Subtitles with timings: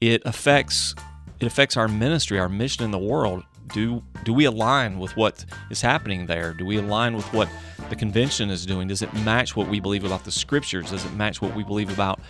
[0.00, 0.94] it affects
[1.40, 3.42] it affects our ministry, our mission in the world.
[3.72, 6.54] Do do we align with what is happening there?
[6.54, 7.48] Do we align with what
[7.90, 8.88] the convention is doing?
[8.88, 10.90] Does it match what we believe about the scriptures?
[10.90, 12.20] Does it match what we believe about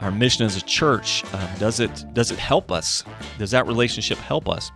[0.00, 1.24] our mission as a church?
[1.32, 3.04] Uh, does it does it help us?
[3.38, 4.70] Does that relationship help us?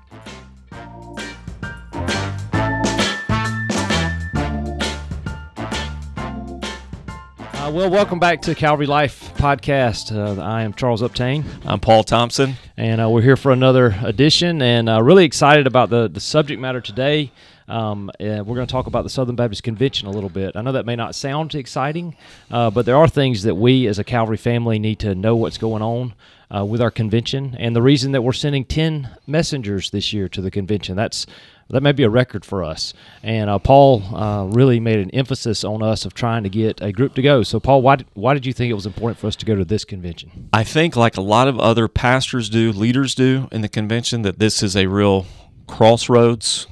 [7.67, 10.15] Uh, well, welcome back to Calvary Life Podcast.
[10.15, 11.45] Uh, I am Charles Uptain.
[11.65, 12.55] I'm Paul Thompson.
[12.77, 16.61] And uh, we're here for another edition and uh, really excited about the, the subject
[16.61, 17.33] matter today.
[17.67, 20.55] Um, and we're going to talk about the Southern Baptist Convention a little bit.
[20.55, 22.17] I know that may not sound exciting,
[22.53, 25.59] uh, but there are things that we as a Calvary family need to know what's
[25.59, 26.15] going on
[26.55, 27.57] uh, with our convention.
[27.59, 31.27] And the reason that we're sending 10 messengers this year to the convention, that's
[31.69, 32.95] that may be a record for us.
[33.23, 36.93] And uh, Paul uh, really made an emphasis on us of trying to get a
[36.93, 37.43] group to go.
[37.43, 39.57] So, Paul, why did, why did you think it was important for us to go
[39.57, 40.49] to this convention?
[40.53, 44.39] I think, like a lot of other pastors do, leaders do in the convention, that
[44.39, 45.27] this is a real
[45.67, 46.67] crossroads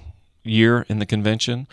[0.45, 1.67] year in the convention.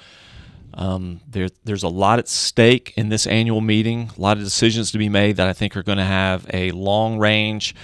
[0.73, 4.91] Um, there, there's a lot at stake in this annual meeting, a lot of decisions
[4.91, 7.75] to be made that I think are going to have a long range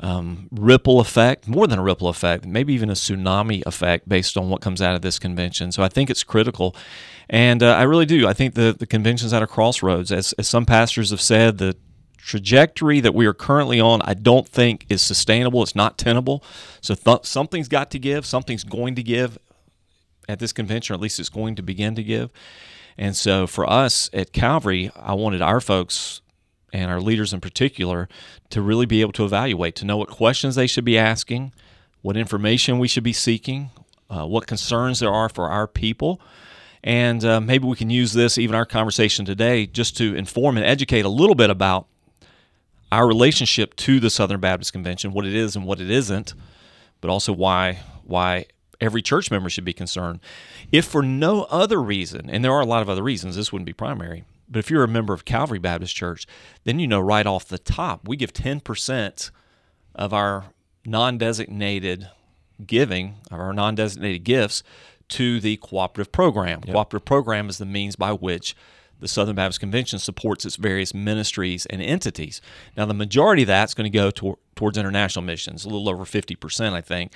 [0.00, 4.48] um, ripple effect, more than a ripple effect, maybe even a tsunami effect based on
[4.48, 5.72] what comes out of this convention.
[5.72, 6.74] So I think it's critical.
[7.28, 8.26] And uh, I really do.
[8.26, 10.12] I think the, the convention's at a crossroads.
[10.12, 11.76] As, as some pastors have said, the
[12.16, 15.62] trajectory that we are currently on, I don't think is sustainable.
[15.62, 16.44] It's not tenable.
[16.80, 19.38] So th- something's got to give, something's going to give
[20.28, 22.30] at this convention, or at least it's going to begin to give.
[22.96, 26.20] And so for us at Calvary, I wanted our folks
[26.72, 28.08] and our leaders in particular
[28.50, 31.52] to really be able to evaluate, to know what questions they should be asking,
[32.02, 33.70] what information we should be seeking,
[34.10, 36.20] uh, what concerns there are for our people.
[36.84, 40.64] And uh, maybe we can use this, even our conversation today, just to inform and
[40.64, 41.86] educate a little bit about
[42.90, 46.34] our relationship to the Southern Baptist Convention, what it is and what it isn't,
[47.00, 48.46] but also why why
[48.80, 50.20] every church member should be concerned.
[50.72, 53.66] If for no other reason, and there are a lot of other reasons, this wouldn't
[53.66, 56.26] be primary, but if you're a member of Calvary Baptist Church,
[56.64, 59.30] then you know right off the top, we give 10%
[59.94, 60.46] of our
[60.86, 62.08] non designated
[62.64, 64.62] giving, of our non designated gifts,
[65.08, 66.60] to the cooperative program.
[66.64, 66.74] Yep.
[66.74, 68.54] Cooperative program is the means by which
[69.00, 72.40] the Southern Baptist Convention supports its various ministries and entities.
[72.76, 76.04] Now, the majority of that's going to go to, towards international missions, a little over
[76.04, 77.12] 50%, I think.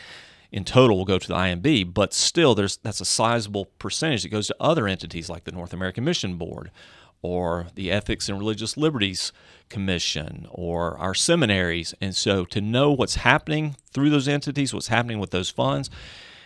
[0.52, 4.28] In total, will go to the IMB, but still, there's that's a sizable percentage that
[4.28, 6.70] goes to other entities like the North American Mission Board
[7.22, 9.32] or the Ethics and Religious Liberties
[9.68, 11.94] Commission or our seminaries.
[12.00, 15.88] And so to know what's happening through those entities, what's happening with those funds,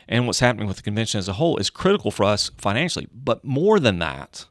[0.08, 3.08] and what's happening with the convention as a whole is critical for us financially.
[3.12, 4.46] But more than that,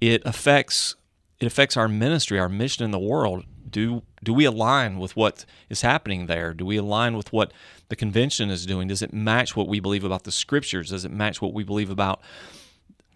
[0.00, 0.96] it affects
[1.38, 3.44] it affects our ministry, our mission in the world.
[3.68, 6.54] Do do we align with what is happening there?
[6.54, 7.52] Do we align with what
[7.88, 8.88] the convention is doing?
[8.88, 10.90] Does it match what we believe about the scriptures?
[10.90, 12.20] Does it match what we believe about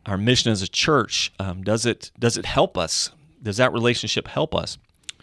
[0.07, 3.11] our mission as a church um, does it does it help us?
[3.43, 4.79] Does that relationship help us?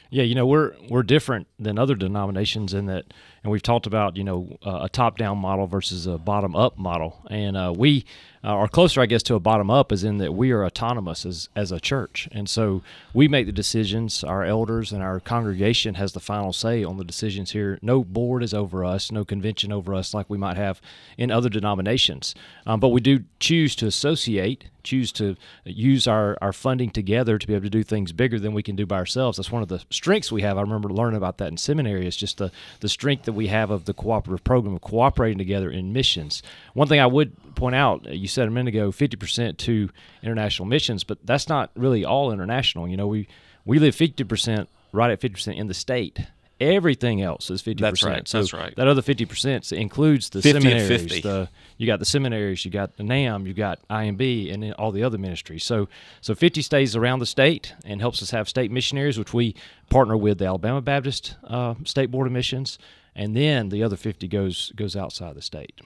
[0.10, 3.06] Yeah you know we're we're different than other denominations in that
[3.44, 6.78] and we've talked about you know uh, a top down model versus a bottom up
[6.78, 7.22] model.
[7.30, 8.06] And uh, we
[8.44, 11.26] uh, are closer i guess to a bottom up is in that we are autonomous
[11.26, 12.28] as, as a church.
[12.32, 12.82] And so
[13.14, 14.24] we make the decisions.
[14.24, 17.80] Our elders and our congregation has the final say on the decisions here.
[17.82, 20.82] No board is over us no convention over us like we might have
[21.18, 22.34] in other denominations.
[22.66, 27.48] Um, but we do choose to associate choose to use our, our funding together to
[27.48, 29.38] be able to do things bigger than we can do by ourselves.
[29.38, 30.58] That's one of the strengths we have.
[30.58, 33.72] I remember learning about that in seminary is just the, the strength that we have
[33.72, 36.44] of the cooperative program of cooperating together in missions.
[36.74, 39.90] One thing i would point out you said a minute ago 50% to
[40.22, 42.88] international missions, but that's not really all international.
[42.88, 43.28] You know, we
[43.66, 46.20] we live 50% right at 50% in the state.
[46.60, 47.80] Everything else is 50%.
[47.80, 48.28] That's right.
[48.28, 48.74] So that's right.
[48.76, 51.22] That other 50% includes the 50 seminaries.
[51.22, 54.92] The, you got the seminaries, you got the NAM, you got IMB, and then all
[54.92, 55.64] the other ministries.
[55.64, 55.90] So,
[56.22, 59.56] so 50 stays around the state and helps us have state missionaries, which we
[59.90, 62.78] partner with the Alabama Baptist uh, State Board of Missions
[63.16, 65.80] and then the other 50 goes goes outside the state.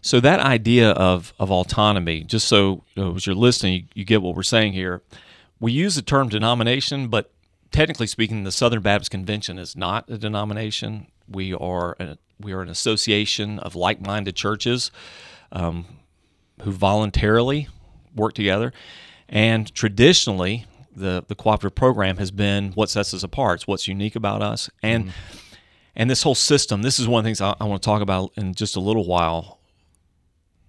[0.00, 4.04] So that idea of of autonomy, just so you know, as you're listening, you, you,
[4.04, 5.02] get what we're saying here.
[5.60, 7.30] We use the term denomination, but
[7.70, 11.06] technically speaking, the Southern Baptist Convention is not a denomination.
[11.28, 14.90] We are a, we are an association of like-minded churches
[15.52, 15.84] um,
[16.62, 17.68] who voluntarily
[18.14, 18.72] work together,
[19.28, 20.66] and traditionally.
[20.94, 23.60] The, the cooperative program has been what sets us apart.
[23.60, 24.68] It's what's unique about us.
[24.82, 25.42] And mm-hmm
[25.94, 28.02] and this whole system, this is one of the things I, I want to talk
[28.02, 29.58] about in just a little while.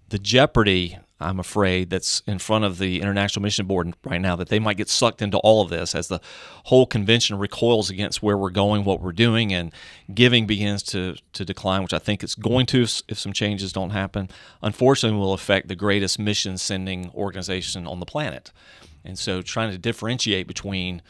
[0.09, 4.49] The jeopardy I'm afraid, that's in front of the International Mission Board right now, that
[4.49, 6.19] they might get sucked into all of this as the
[6.65, 9.73] whole convention recoils against where we're going, what we're doing, and
[10.13, 13.91] giving begins to, to decline, which I think it's going to if some changes don't
[13.91, 14.29] happen.
[14.61, 18.51] Unfortunately, will affect the greatest mission sending organization on the planet.
[19.05, 21.01] And so trying to differentiate between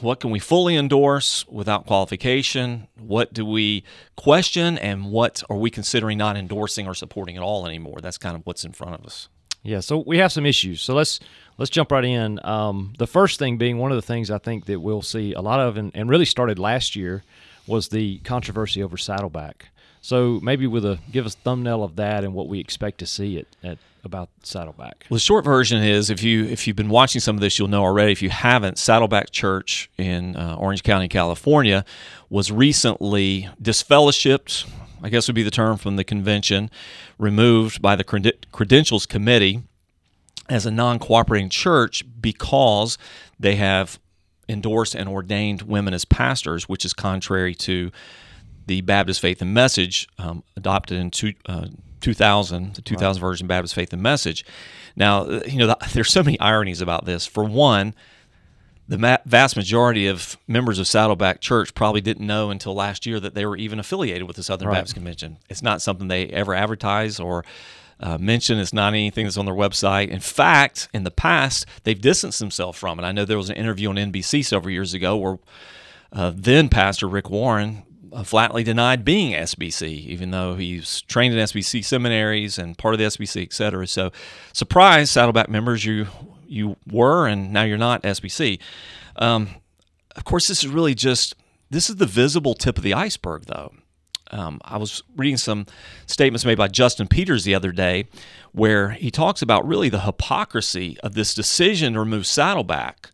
[0.00, 2.88] what can we fully endorse without qualification?
[2.98, 3.84] What do we
[4.16, 4.78] question?
[4.78, 7.98] And what are we considering not endorsing or supporting at all anymore?
[8.00, 9.28] That's kind of what's in front of us.
[9.62, 10.80] Yeah, so we have some issues.
[10.80, 11.18] So let's
[11.58, 12.38] let's jump right in.
[12.44, 15.40] Um, the first thing being one of the things I think that we'll see a
[15.40, 17.24] lot of, and, and really started last year,
[17.66, 19.70] was the controversy over Saddleback.
[20.00, 23.38] So maybe with a give us thumbnail of that and what we expect to see
[23.38, 25.04] it at about Saddleback.
[25.10, 27.68] Well, the short version is if you if you've been watching some of this, you'll
[27.68, 28.12] know already.
[28.12, 31.84] If you haven't, Saddleback Church in uh, Orange County, California,
[32.30, 34.66] was recently disfellowshipped.
[35.02, 36.70] I guess would be the term from the convention,
[37.18, 39.62] removed by the credentials committee
[40.48, 42.96] as a non-cooperating church because
[43.38, 43.98] they have
[44.48, 47.90] endorsed and ordained women as pastors, which is contrary to
[48.66, 51.66] the Baptist Faith and Message um, adopted in two, uh,
[52.00, 53.28] 2000, the 2000 right.
[53.28, 54.44] version Baptist Faith and Message.
[54.94, 57.26] Now, uh, you know, there's so many ironies about this.
[57.26, 57.94] For one,
[58.88, 63.34] the vast majority of members of Saddleback Church probably didn't know until last year that
[63.34, 64.74] they were even affiliated with the Southern right.
[64.74, 65.38] Baptist Convention.
[65.48, 67.44] It's not something they ever advertise or
[67.98, 68.58] uh, mention.
[68.58, 70.08] It's not anything that's on their website.
[70.08, 73.04] In fact, in the past, they've distanced themselves from it.
[73.04, 75.38] I know there was an interview on NBC several years ago where
[76.12, 77.82] uh, then Pastor Rick Warren
[78.24, 83.04] flatly denied being SBC, even though he's trained in SBC seminaries and part of the
[83.06, 83.86] SBC, et cetera.
[83.86, 84.10] So,
[84.52, 86.06] surprise, Saddleback members, you
[86.48, 88.60] you were and now you're not SBC.
[89.16, 89.48] Um,
[90.14, 91.34] of course, this is really just
[91.70, 93.72] this is the visible tip of the iceberg, though.
[94.30, 95.66] Um, I was reading some
[96.06, 98.08] statements made by Justin Peters the other day,
[98.52, 103.10] where he talks about really the hypocrisy of this decision to remove Saddleback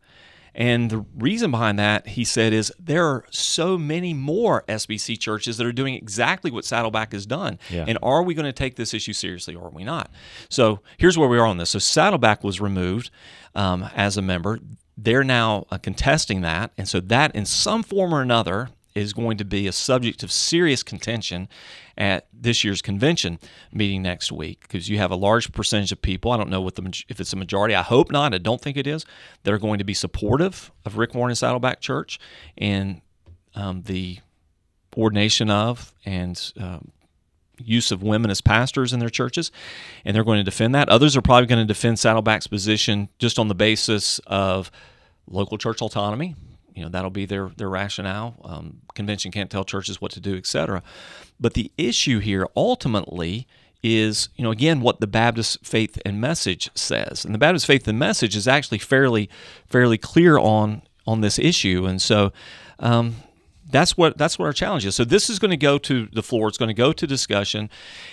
[0.54, 5.56] and the reason behind that, he said, is there are so many more SBC churches
[5.56, 7.58] that are doing exactly what Saddleback has done.
[7.70, 7.84] Yeah.
[7.88, 10.10] And are we going to take this issue seriously or are we not?
[10.50, 11.70] So here's where we are on this.
[11.70, 13.10] So Saddleback was removed
[13.54, 14.58] um, as a member.
[14.96, 16.72] They're now uh, contesting that.
[16.76, 20.30] And so that, in some form or another, is going to be a subject of
[20.30, 21.48] serious contention
[21.96, 23.38] at this year's convention
[23.72, 26.30] meeting next week because you have a large percentage of people.
[26.30, 27.74] I don't know what the if it's a majority.
[27.74, 28.34] I hope not.
[28.34, 29.04] I don't think it is.
[29.44, 32.18] That are going to be supportive of Rick Warren and Saddleback Church
[32.58, 33.00] and
[33.54, 34.18] um, the
[34.96, 36.92] ordination of and um,
[37.58, 39.50] use of women as pastors in their churches,
[40.04, 40.88] and they're going to defend that.
[40.88, 44.70] Others are probably going to defend Saddleback's position just on the basis of
[45.28, 46.34] local church autonomy
[46.74, 48.36] you know that'll be their their rationale.
[48.44, 50.82] Um, convention can't tell churches what to do, etc.
[51.40, 53.46] But the issue here ultimately
[53.82, 57.86] is, you know, again, what the Baptist Faith and Message says, and the Baptist Faith
[57.88, 59.28] and Message is actually fairly
[59.66, 62.32] fairly clear on on this issue, and so.
[62.78, 63.16] Um,
[63.70, 64.94] that's what that's what our challenge is.
[64.94, 66.48] So this is going to go to the floor.
[66.48, 67.70] It's going to go to discussion,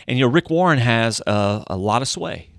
[0.07, 2.49] and you know Rick Warren has a, a lot of sway,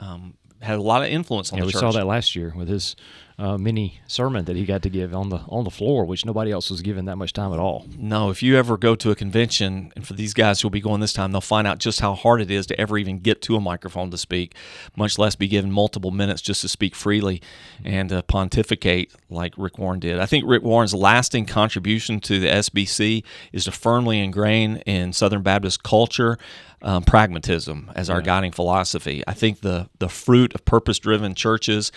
[0.00, 1.80] um, had a lot of influence on yeah, the we church.
[1.80, 2.96] saw that last year with his
[3.42, 6.52] uh, mini sermon that he got to give on the on the floor, which nobody
[6.52, 7.84] else was given that much time at all.
[7.98, 11.00] No, if you ever go to a convention, and for these guys who'll be going
[11.00, 13.56] this time, they'll find out just how hard it is to ever even get to
[13.56, 14.54] a microphone to speak,
[14.94, 17.42] much less be given multiple minutes just to speak freely
[17.84, 20.20] and uh, pontificate like Rick Warren did.
[20.20, 25.42] I think Rick Warren's lasting contribution to the SBC is to firmly ingrain in Southern
[25.42, 26.38] Baptist culture.
[26.84, 28.24] Um, pragmatism as our yeah.
[28.24, 29.22] guiding philosophy.
[29.28, 31.92] I think the the fruit of purpose driven churches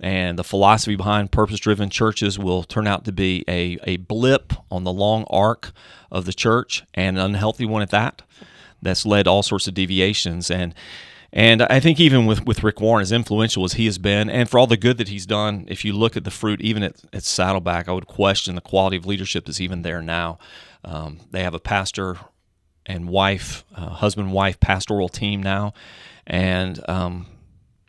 [0.00, 4.52] and the philosophy behind purpose driven churches will turn out to be a, a blip
[4.70, 5.72] on the long arc
[6.10, 8.22] of the church and an unhealthy one at that.
[8.82, 10.50] That's led all sorts of deviations.
[10.50, 10.74] And
[11.32, 14.48] and I think even with, with Rick Warren, as influential as he has been, and
[14.48, 17.02] for all the good that he's done, if you look at the fruit, even at,
[17.12, 20.38] at Saddleback, I would question the quality of leadership that's even there now.
[20.84, 22.16] Um, they have a pastor
[22.86, 25.74] and wife, uh, husband wife pastoral team now,
[26.26, 27.26] and um,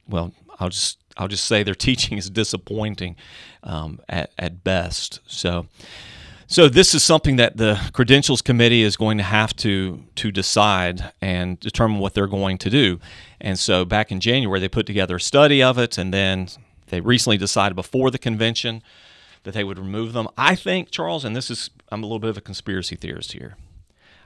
[0.09, 3.15] well, I'll just I'll just say their teaching is disappointing
[3.63, 5.19] um, at, at best.
[5.27, 5.67] So,
[6.47, 11.11] so this is something that the credentials committee is going to have to to decide
[11.21, 12.99] and determine what they're going to do.
[13.41, 16.47] And so back in January, they put together a study of it, and then
[16.87, 18.81] they recently decided before the convention
[19.43, 20.27] that they would remove them.
[20.37, 23.57] I think Charles, and this is I'm a little bit of a conspiracy theorist here.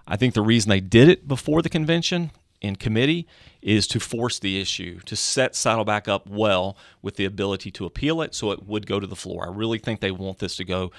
[0.07, 3.27] I think the reason they did it before the convention in committee
[3.61, 8.21] is to force the issue, to set Saddleback up well with the ability to appeal
[8.21, 9.45] it so it would go to the floor.
[9.47, 10.91] I really think they want this to go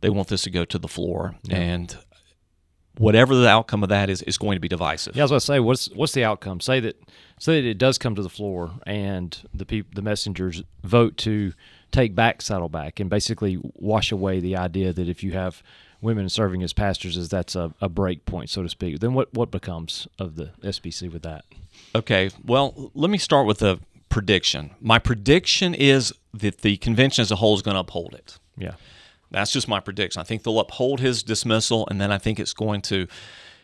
[0.00, 1.34] they want this to go to the floor.
[1.42, 1.56] Yeah.
[1.56, 1.96] And
[2.98, 5.16] whatever the outcome of that is, is going to be divisive.
[5.16, 6.60] Yeah, as I was going to say, what's what's the outcome?
[6.60, 7.00] Say that
[7.38, 11.52] say that it does come to the floor, and the people, the messengers vote to
[11.90, 15.62] take back Saddleback and basically wash away the idea that if you have
[16.00, 19.00] women serving as pastors, is that's a, a break point, so to speak.
[19.00, 21.44] Then what what becomes of the SBC with that?
[21.94, 23.78] Okay, well, let me start with a
[24.08, 24.70] prediction.
[24.80, 28.38] My prediction is that the convention as a whole is going to uphold it.
[28.56, 28.74] Yeah.
[29.30, 30.20] That's just my prediction.
[30.20, 33.06] I think they'll uphold his dismissal, and then I think it's going to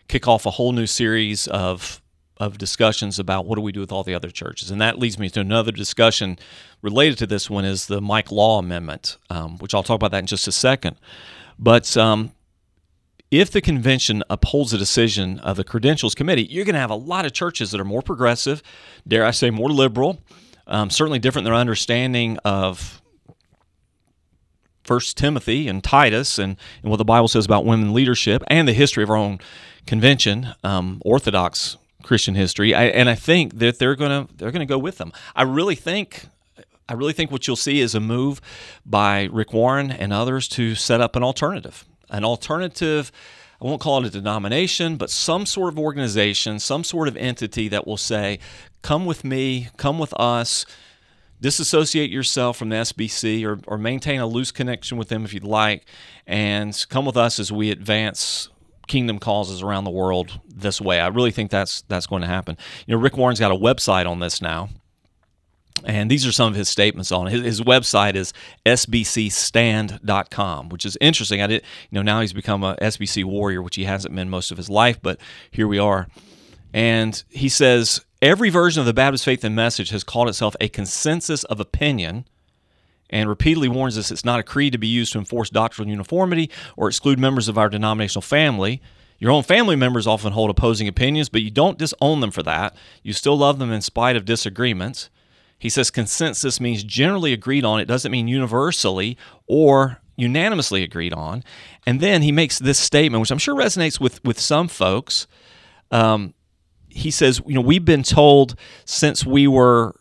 [0.08, 2.00] kick off a whole new series of
[2.38, 5.18] of discussions about what do we do with all the other churches, and that leads
[5.18, 6.36] me to another discussion
[6.82, 10.18] related to this one is the Mike Law Amendment, um, which I'll talk about that
[10.18, 10.96] in just a second.
[11.58, 12.32] But um,
[13.30, 16.96] if the convention upholds a decision of the credentials committee, you're going to have a
[16.96, 18.62] lot of churches that are more progressive,
[19.06, 20.22] dare I say, more liberal,
[20.66, 23.02] um, certainly different in their understanding of
[24.84, 28.72] First Timothy and Titus and, and what the Bible says about women leadership and the
[28.72, 29.38] history of our own
[29.86, 32.74] convention, um, Orthodox Christian history.
[32.74, 35.12] I, and I think that they're gonna they're gonna go with them.
[35.34, 36.26] I really think
[36.88, 38.40] I really think what you'll see is a move
[38.84, 43.10] by Rick Warren and others to set up an alternative, an alternative.
[43.60, 47.68] I won't call it a denomination, but some sort of organization, some sort of entity
[47.68, 48.38] that will say,
[48.82, 50.66] "Come with me, come with us."
[51.40, 55.44] disassociate yourself from the SBC or, or maintain a loose connection with them if you'd
[55.44, 55.84] like,
[56.26, 58.48] and come with us as we advance
[58.86, 61.00] kingdom causes around the world this way.
[61.00, 62.56] I really think that's that's going to happen.
[62.86, 64.70] You know, Rick Warren's got a website on this now.
[65.82, 67.26] And these are some of his statements on.
[67.26, 68.32] His, his website is
[68.64, 69.98] sbcstand.com,
[70.68, 71.42] which is interesting.
[71.42, 74.50] I did, you know, now he's become a SBC warrior, which he hasn't been most
[74.52, 76.06] of his life, but here we are.
[76.72, 80.70] And he says Every version of the Baptist faith and message has called itself a
[80.70, 82.24] consensus of opinion
[83.10, 86.50] and repeatedly warns us it's not a creed to be used to enforce doctrinal uniformity
[86.74, 88.80] or exclude members of our denominational family.
[89.18, 92.74] Your own family members often hold opposing opinions, but you don't disown them for that.
[93.02, 95.10] You still love them in spite of disagreements.
[95.64, 97.80] He says consensus means generally agreed on.
[97.80, 99.16] It doesn't mean universally
[99.46, 101.42] or unanimously agreed on.
[101.86, 105.26] And then he makes this statement, which I'm sure resonates with, with some folks.
[105.90, 106.34] Um,
[106.90, 109.98] he says, you know, we've been told since we were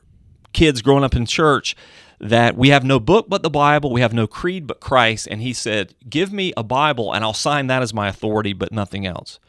[0.51, 1.77] kids growing up in church
[2.19, 5.29] that we have no book but the Bible, we have no creed but Christ.
[5.31, 8.73] And he said, Give me a Bible and I'll sign that as my authority, but
[8.73, 9.39] nothing else.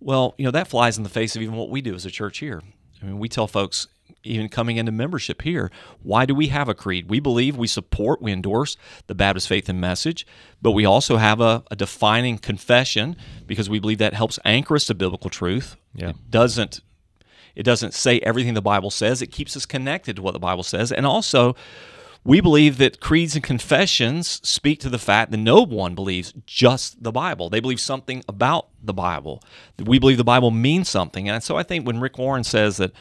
[0.00, 2.10] Well, you know, that flies in the face of even what we do as a
[2.10, 2.60] church here.
[3.00, 3.86] I mean, we tell folks,
[4.24, 5.70] even coming into membership here,
[6.02, 7.08] why do we have a creed?
[7.08, 8.76] We believe, we support, we endorse
[9.06, 10.26] the Baptist faith and message,
[10.60, 14.86] but we also have a, a defining confession because we believe that helps anchor us
[14.86, 15.76] to biblical truth.
[15.94, 16.10] Yeah.
[16.10, 16.80] It doesn't
[17.54, 19.20] it doesn't say everything the Bible says.
[19.20, 20.90] It keeps us connected to what the Bible says.
[20.90, 21.54] And also,
[22.24, 27.02] we believe that creeds and confessions speak to the fact that no one believes just
[27.02, 27.50] the Bible.
[27.50, 29.42] They believe something about the Bible.
[29.78, 31.28] We believe the Bible means something.
[31.28, 32.92] And so I think when Rick Warren says that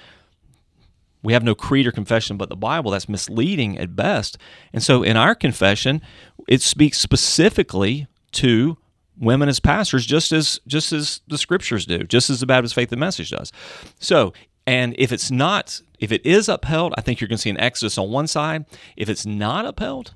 [1.24, 4.38] we have no creed or confession but the Bible, that's misleading at best.
[4.74, 6.02] And so in our confession,
[6.48, 8.78] it speaks specifically to
[9.20, 12.92] women as pastors just as just as the scriptures do just as the baptist faith
[12.92, 13.52] and message does
[14.00, 14.34] so
[14.66, 17.60] and if it's not if it is upheld i think you're going to see an
[17.60, 20.14] exodus on one side if it's not upheld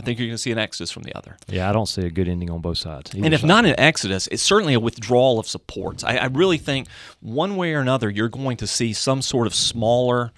[0.00, 2.02] i think you're going to see an exodus from the other Yeah, I don't see
[2.02, 3.12] a good ending on both sides.
[3.14, 6.88] and if not an exodus it's certainly a withdrawal of supports I, I really think
[7.20, 10.32] one way or another you're going to see some sort of smaller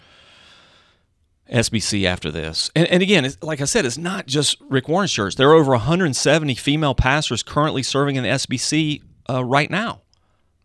[1.50, 2.70] SBC after this.
[2.74, 5.36] And, and again, it's, like I said, it's not just Rick Warren's church.
[5.36, 10.00] There are over 170 female pastors currently serving in the SBC uh, right now.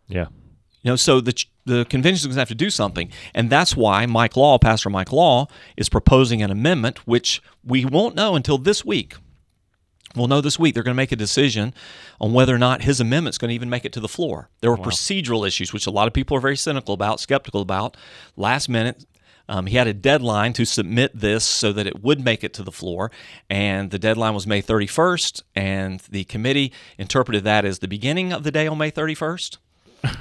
[0.06, 0.26] yeah,
[0.82, 1.34] You know, so the
[1.68, 4.90] the convention is going to have to do something, and that's why Mike Law, Pastor
[4.90, 5.46] Mike Law,
[5.76, 9.14] is proposing an amendment, which we won't know until this week.
[10.16, 10.74] We'll know this week.
[10.74, 11.74] They're going to make a decision
[12.20, 14.48] on whether or not his amendment's going to even make it to the floor.
[14.60, 17.96] There were procedural issues, which a lot of people are very cynical about, skeptical about.
[18.36, 19.04] Last minute,
[19.48, 22.62] um, he had a deadline to submit this so that it would make it to
[22.62, 23.10] the floor,
[23.48, 28.44] and the deadline was May 31st, and the committee interpreted that as the beginning of
[28.44, 29.58] the day on May 31st.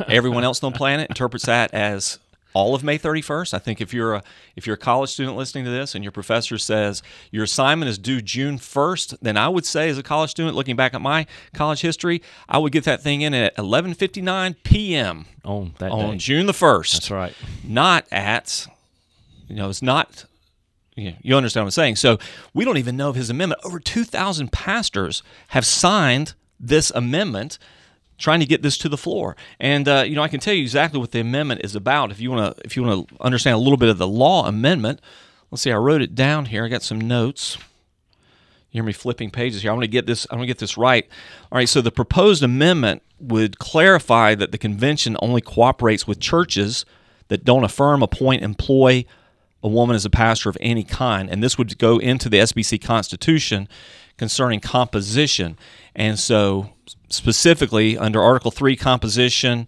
[0.08, 2.20] Everyone else on the planet interprets that as
[2.58, 3.54] all of May 31st.
[3.54, 4.24] I think if you're a
[4.56, 8.00] if you're a college student listening to this and your professor says your assignment is
[8.00, 11.28] due June 1st, then I would say as a college student looking back at my
[11.54, 15.26] college history, I would get that thing in at 11:59 p.m.
[15.46, 16.18] on that on day.
[16.18, 17.34] June the 1st That's right.
[17.64, 18.68] not at
[19.48, 20.26] you know it's not
[20.96, 22.18] you, know, you understand what i'm saying so
[22.56, 27.60] we don't even know of his amendment over 2000 pastors have signed this amendment
[28.18, 30.62] trying to get this to the floor and uh, you know i can tell you
[30.62, 33.54] exactly what the amendment is about if you want to if you want to understand
[33.56, 35.00] a little bit of the law amendment
[35.52, 37.58] let's see i wrote it down here i got some notes
[38.72, 39.72] You hear me flipping pages here.
[39.72, 40.28] I want to get this.
[40.30, 41.08] I want to get this right.
[41.52, 41.70] All right.
[41.70, 46.86] So the proposed amendment would clarify that the convention only cooperates with churches
[47.30, 49.06] that don't affirm, appoint, employ
[49.64, 52.82] a woman as a pastor of any kind, and this would go into the SBC
[52.84, 53.68] Constitution
[54.18, 55.58] concerning composition.
[55.96, 56.70] And so,
[57.10, 59.68] specifically under Article Three, composition.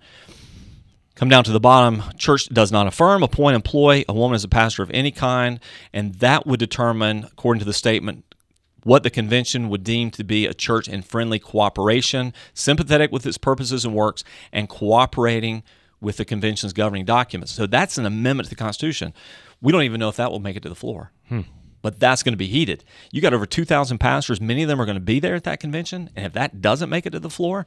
[1.15, 2.03] Come down to the bottom.
[2.17, 5.59] Church does not affirm, appoint, employ a woman as a pastor of any kind,
[5.91, 8.23] and that would determine, according to the statement,
[8.83, 13.37] what the convention would deem to be a church in friendly cooperation, sympathetic with its
[13.37, 15.63] purposes and works, and cooperating
[15.99, 17.51] with the convention's governing documents.
[17.51, 19.13] So that's an amendment to the Constitution.
[19.61, 21.11] We don't even know if that will make it to the floor.
[21.27, 21.41] Hmm.
[21.81, 22.83] But that's going to be heated.
[23.11, 24.41] You got over 2,000 pastors.
[24.41, 26.09] Many of them are going to be there at that convention.
[26.15, 27.65] And if that doesn't make it to the floor,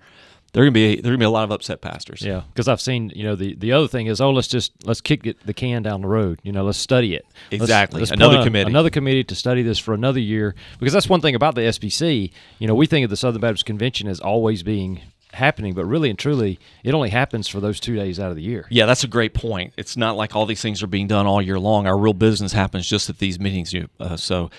[0.53, 2.23] there are going to be there going to be a lot of upset pastors.
[2.23, 5.01] Yeah, because I've seen you know the the other thing is oh let's just let's
[5.01, 6.41] kick it, the can down the road.
[6.43, 8.01] You know let's study it exactly.
[8.01, 11.23] Let's, let's another committee, another committee to study this for another year because that's one
[11.23, 12.33] thing about the SBC.
[12.59, 15.01] You know we think of the Southern Baptist Convention as always being
[15.33, 18.43] happening, but really and truly, it only happens for those two days out of the
[18.43, 18.67] year.
[18.71, 19.73] Yeah, that's a great point.
[19.77, 21.87] It's not like all these things are being done all year long.
[21.87, 23.75] Our real business happens just at these meetings.
[23.99, 24.51] Uh, so,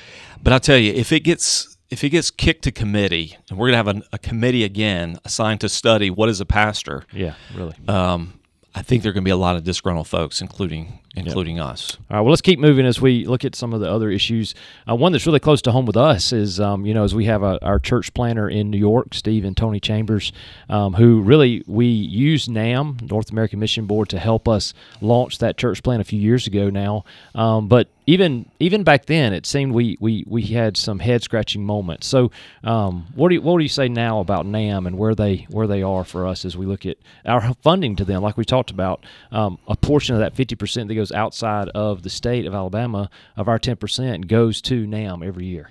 [0.42, 3.70] but I'll tell you, if it gets if it gets kicked to committee, and we're
[3.70, 7.06] going to have a, a, committee again assigned to study what is a pastor.
[7.14, 7.76] Yeah, really.
[7.88, 8.40] Um,
[8.74, 11.66] I think there are going to be a lot of disgruntled folks, including including yep.
[11.66, 11.98] us.
[12.10, 12.22] All right.
[12.22, 14.56] Well, let's keep moving as we look at some of the other issues.
[14.90, 17.26] Uh, one that's really close to home with us is, um, you know, as we
[17.26, 20.32] have a, our church planter in New York, Steve and Tony Chambers,
[20.70, 25.58] um, who really we use NAM, North American Mission Board, to help us launch that
[25.58, 27.06] church plant a few years ago now.
[27.36, 31.64] Um, but even even back then, it seemed we we, we had some head scratching
[31.64, 32.06] moments.
[32.08, 32.32] So,
[32.64, 35.68] um, what do you, what do you say now about NAM and where they where
[35.68, 38.22] they are for us as we look at our funding to them?
[38.22, 42.04] Like we talked about, um, a portion of that fifty percent that goes outside of
[42.04, 45.70] the state of Alabama of our ten percent goes to NAM every year.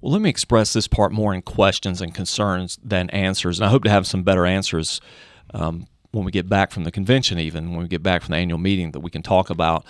[0.00, 3.70] Well, let me express this part more in questions and concerns than answers, and I
[3.70, 5.00] hope to have some better answers.
[5.54, 8.38] Um, when we get back from the convention, even when we get back from the
[8.38, 9.86] annual meeting, that we can talk about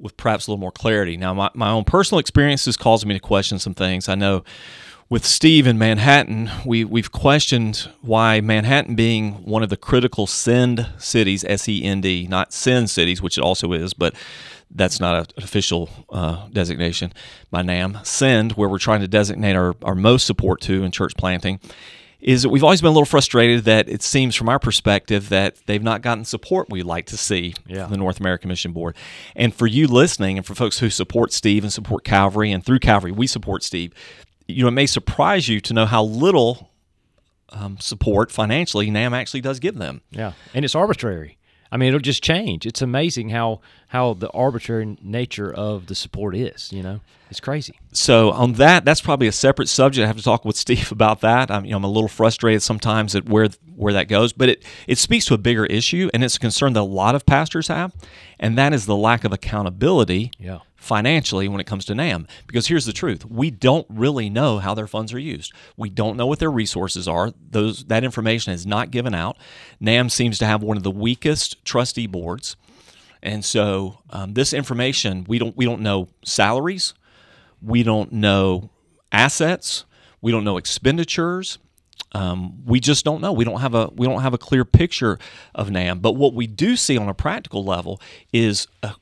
[0.00, 1.16] with perhaps a little more clarity.
[1.16, 4.08] Now, my, my own personal experiences caused me to question some things.
[4.08, 4.42] I know
[5.10, 10.88] with Steve in Manhattan, we, we've questioned why Manhattan being one of the critical send
[10.98, 14.14] cities, S E N D, not send cities, which it also is, but
[14.70, 17.12] that's not an official uh, designation
[17.50, 21.16] by NAM, send, where we're trying to designate our, our most support to in church
[21.16, 21.60] planting
[22.24, 25.56] is that we've always been a little frustrated that it seems from our perspective that
[25.66, 27.82] they've not gotten support we'd like to see yeah.
[27.82, 28.96] from the North American Mission Board.
[29.36, 32.78] And for you listening and for folks who support Steve and support Calvary and through
[32.78, 33.92] Calvary we support Steve,
[34.46, 36.70] you know, it may surprise you to know how little
[37.50, 40.02] um, support financially NAM actually does give them.
[40.10, 40.32] Yeah.
[40.52, 41.38] And it's arbitrary.
[41.72, 42.66] I mean, it'll just change.
[42.66, 46.72] It's amazing how how the arbitrary nature of the support is.
[46.72, 47.80] You know, it's crazy.
[47.92, 50.04] So on that, that's probably a separate subject.
[50.04, 51.50] I have to talk with Steve about that.
[51.50, 54.64] I'm, you know, I'm a little frustrated sometimes at where where that goes, but it
[54.86, 57.66] it speaks to a bigger issue, and it's a concern that a lot of pastors
[57.66, 57.92] have,
[58.38, 60.30] and that is the lack of accountability.
[60.38, 62.26] Yeah financially when it comes to NAM.
[62.46, 65.52] Because here's the truth we don't really know how their funds are used.
[65.76, 67.32] We don't know what their resources are.
[67.50, 69.36] Those That information is not given out.
[69.80, 72.56] NAM seems to have one of the weakest trustee boards.
[73.22, 76.92] And so um, this information, we don't, we don't know salaries,
[77.62, 78.70] we don't know
[79.10, 79.86] assets,
[80.20, 81.58] we don't know expenditures.
[82.12, 83.32] Um, we just don't know.
[83.32, 85.18] We don't have a we don't have a clear picture
[85.52, 85.98] of NAM.
[85.98, 88.00] But what we do see on a practical level
[88.32, 88.94] is a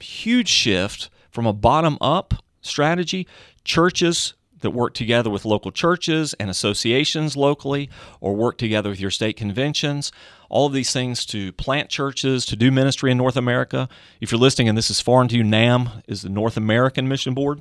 [0.00, 3.28] huge shift from a bottom up strategy,
[3.62, 7.90] churches that work together with local churches and associations locally
[8.22, 10.10] or work together with your state conventions,
[10.48, 13.86] all of these things to plant churches, to do ministry in North America.
[14.18, 17.34] If you're listening and this is foreign to you, NAM is the North American Mission
[17.34, 17.60] Board.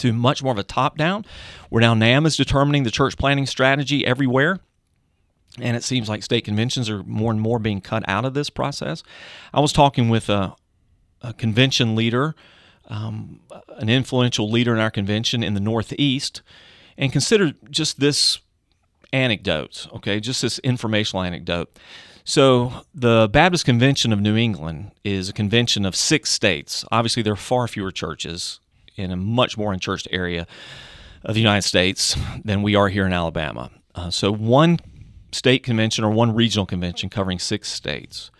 [0.00, 1.24] To much more of a top down,
[1.70, 4.60] where now NAM is determining the church planting strategy everywhere.
[5.58, 8.50] And it seems like state conventions are more and more being cut out of this
[8.50, 9.02] process.
[9.54, 10.54] I was talking with a,
[11.22, 12.34] a convention leader
[12.88, 13.40] um,
[13.78, 16.42] an influential leader in our convention in the Northeast,
[16.96, 18.38] and consider just this
[19.12, 21.70] anecdote, okay, just this informational anecdote.
[22.26, 26.84] So, the Baptist Convention of New England is a convention of six states.
[26.90, 28.60] Obviously, there are far fewer churches
[28.96, 30.46] in a much more unchurched area
[31.22, 33.70] of the United States than we are here in Alabama.
[33.94, 34.78] Uh, so, one
[35.32, 38.30] state convention or one regional convention covering six states.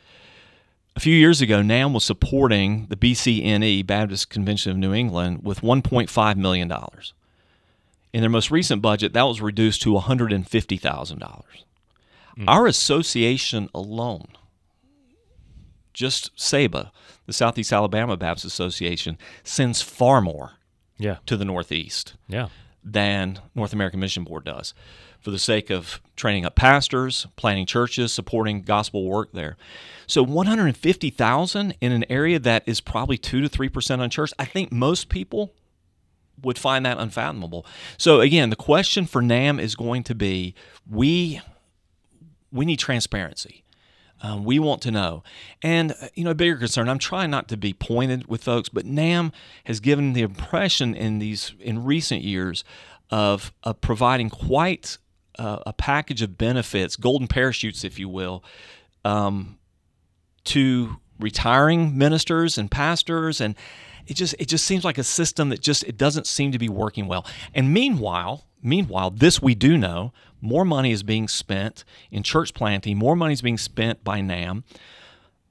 [0.96, 5.61] A few years ago, NAM was supporting the BCNE, Baptist Convention of New England, with
[5.61, 6.72] $1.5 million.
[8.12, 11.44] In their most recent budget, that was reduced to $150,000.
[12.38, 12.44] Mm.
[12.46, 14.28] Our association alone,
[15.92, 16.92] just SABA,
[17.26, 20.52] the Southeast Alabama Baptist Association, sends far more
[20.96, 21.16] yeah.
[21.26, 22.14] to the Northeast.
[22.28, 22.48] Yeah.
[22.85, 24.74] than North American Mission Board does
[25.24, 29.56] for the sake of training up pastors, planting churches, supporting gospel work there.
[30.06, 35.08] So 150,000 in an area that is probably 2 to 3% unchurched, I think most
[35.08, 35.54] people
[36.42, 37.64] would find that unfathomable.
[37.96, 40.54] So again, the question for NAM is going to be
[40.88, 41.40] we
[42.52, 43.64] we need transparency.
[44.22, 45.24] Um, we want to know.
[45.60, 48.68] And, uh, you know, a bigger concern, I'm trying not to be pointed with folks,
[48.68, 49.32] but NAM
[49.64, 52.64] has given the impression in these, in recent years,
[53.10, 54.98] of, of providing quite
[55.38, 58.44] a package of benefits, golden parachutes, if you will,
[59.05, 59.59] um,
[60.44, 63.55] to retiring ministers and pastors and
[64.07, 66.68] it just it just seems like a system that just it doesn't seem to be
[66.68, 67.25] working well.
[67.55, 72.99] And meanwhile, meanwhile, this we do know, more money is being spent in church planting,
[72.99, 74.64] more money is being spent by NAM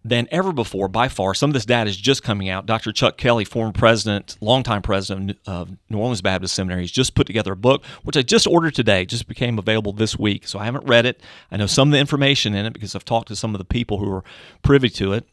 [0.05, 1.33] than ever before by far.
[1.33, 2.65] Some of this data is just coming out.
[2.65, 2.91] Dr.
[2.91, 7.53] Chuck Kelly, former president, longtime president of New Orleans Baptist Seminary, has just put together
[7.53, 10.47] a book, which I just ordered today, just became available this week.
[10.47, 11.21] So I haven't read it.
[11.51, 13.65] I know some of the information in it because I've talked to some of the
[13.65, 14.23] people who are
[14.61, 15.25] privy to it.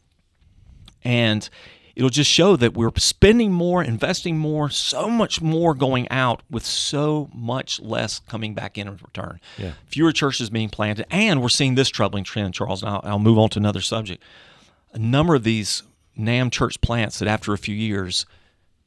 [1.03, 1.49] And
[1.95, 6.65] it'll just show that we're spending more, investing more, so much more going out with
[6.65, 9.41] so much less coming back in in return.
[9.57, 9.73] Yeah.
[9.87, 12.83] Fewer churches being planted, and we're seeing this troubling trend, Charles.
[12.83, 14.23] And I'll, I'll move on to another subject.
[14.93, 15.83] A number of these
[16.15, 18.25] NAM church plants that after a few years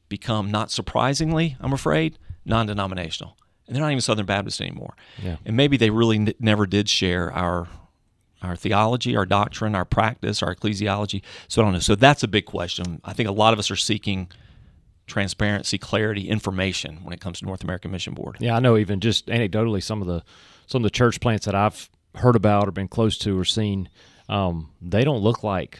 [0.09, 3.37] become, not surprisingly, I'm afraid, non denominational.
[3.67, 4.95] And they're not even Southern Baptist anymore.
[5.21, 5.37] Yeah.
[5.45, 7.67] And maybe they really n- never did share our
[8.41, 11.23] our theology, our doctrine, our practice, our ecclesiology.
[11.47, 11.79] So I don't know.
[11.79, 13.01] So that's a big question.
[13.03, 14.29] I think a lot of us are seeking
[15.07, 18.37] transparency, clarity, information when it comes to North American Mission Board.
[18.39, 18.77] Yeah, I know.
[18.77, 20.23] Even just anecdotally, some of the
[20.67, 23.89] some of the church plants that I've heard about or been close to or seen,
[24.29, 25.79] um, they don't look like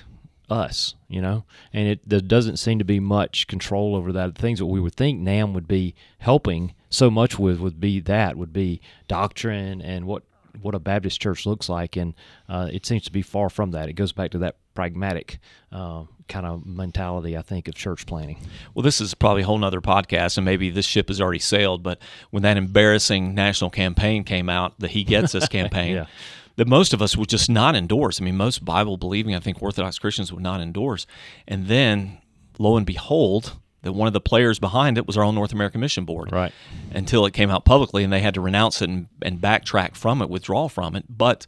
[0.49, 4.36] us, you know, and it there doesn't seem to be much control over that.
[4.36, 7.99] The things that we would think NAM would be helping so much with would be
[8.01, 10.23] that would be doctrine and what
[10.62, 12.13] what a Baptist church looks like, and
[12.47, 13.89] uh, it seems to be far from that.
[13.89, 15.39] It goes back to that pragmatic
[15.71, 18.39] uh, kind of mentality, I think, of church planning.
[18.73, 21.84] Well, this is probably a whole nother podcast, and maybe this ship has already sailed.
[21.84, 21.99] But
[22.31, 26.05] when that embarrassing national campaign came out, the He Gets Us campaign, Yeah.
[26.56, 28.22] That most of us would just not endorse.
[28.22, 31.06] I mean, most Bible believing, I think, Orthodox Christians would not endorse.
[31.48, 32.20] And then,
[32.58, 35.82] lo and behold, that one of the players behind it was our own North American
[35.82, 36.32] Mission Board.
[36.32, 36.54] Right.
[36.91, 40.22] Until it came out publicly, and they had to renounce it and, and backtrack from
[40.22, 41.06] it, withdraw from it.
[41.10, 41.46] But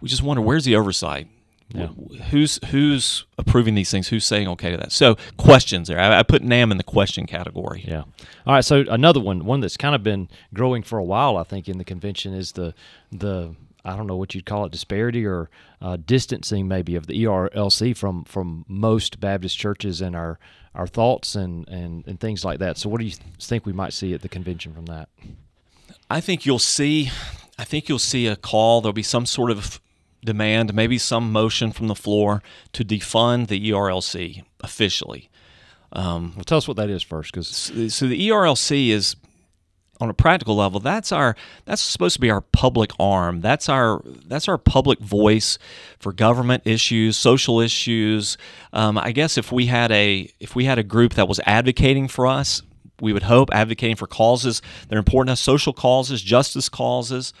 [0.00, 1.28] we just wonder where's the oversight?
[1.74, 1.88] Yeah.
[2.30, 4.08] Who's who's approving these things?
[4.08, 4.90] Who's saying okay to that?
[4.90, 6.00] So questions there.
[6.00, 7.84] I, I put NAM in the question category.
[7.86, 8.04] Yeah.
[8.46, 8.64] All right.
[8.64, 11.76] So another one, one that's kind of been growing for a while, I think, in
[11.76, 12.72] the convention is the
[13.12, 13.54] the
[13.88, 15.48] I don't know what you'd call it, disparity or
[15.80, 20.38] uh, distancing maybe of the ERLC from from most Baptist churches and our
[20.74, 22.76] our thoughts and and and things like that.
[22.76, 25.08] So what do you think we might see at the convention from that?
[26.10, 27.10] I think you'll see.
[27.58, 28.80] I think you'll see a call.
[28.80, 29.80] There'll be some sort of
[30.24, 35.30] demand, maybe some motion from the floor to defund the ERLC officially.
[36.36, 37.48] Well, tell us what that is first, because
[37.94, 39.16] So the ERLC is
[40.00, 43.40] on a practical level that's our that's supposed to be our public arm.
[43.40, 45.58] That's our that's our public voice
[45.98, 48.36] for government issues social issues.
[48.72, 52.08] Um, i guess if we had a if we had a group that was advocating
[52.08, 52.62] for us
[53.00, 57.32] we would hope advocating for causes that are important to us social causes justice causes.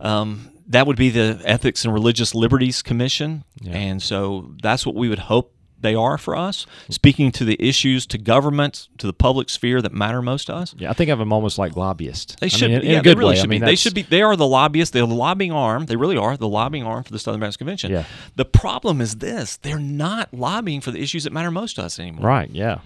[0.00, 3.44] Um, that would be the ethics and religious liberties commission.
[3.66, 8.06] And so that's what we would hope they are for us speaking to the issues
[8.06, 11.18] to government to the public sphere that matter most to us yeah, I think of
[11.18, 12.36] them almost like lobbyists.
[12.40, 13.36] they I should, mean, in, yeah, in a good they really way.
[13.36, 13.66] should I mean, be.
[13.66, 14.02] They should be.
[14.02, 14.92] They are the lobbyists.
[14.92, 15.86] They're the lobbying arm.
[15.86, 17.90] They really are the lobbying arm for the Southern Baptist Convention.
[17.92, 18.04] Yeah.
[18.36, 21.98] The problem is this: they're not lobbying for the issues that matter most to us
[21.98, 22.26] anymore.
[22.26, 22.50] right.
[22.50, 22.78] Yeah.